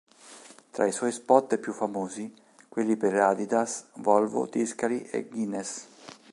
Tra 0.71 0.85
i 0.87 0.91
suoi 0.91 1.11
spot 1.11 1.59
più 1.59 1.73
famosi, 1.73 2.33
quelli 2.67 2.97
per 2.97 3.13
Adidas, 3.13 3.85
Volvo, 3.97 4.49
Tiscali 4.49 5.03
e 5.03 5.25
Guinness. 5.27 5.85